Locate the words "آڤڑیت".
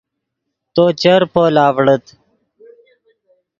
1.67-2.05